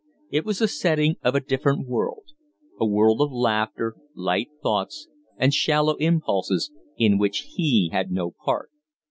It 0.31 0.45
was 0.45 0.57
the 0.57 0.67
setting 0.67 1.17
of 1.21 1.35
a 1.35 1.39
different 1.45 1.87
world 1.87 2.31
a 2.79 2.87
world 2.87 3.21
of 3.21 3.31
laughter, 3.31 3.93
light 4.15 4.49
thoughts, 4.63 5.07
and 5.37 5.53
shallow 5.53 5.93
impulses, 5.97 6.71
in 6.97 7.19
which 7.19 7.49
he 7.55 7.91
had 7.93 8.09
no 8.11 8.33
part. 8.43 8.71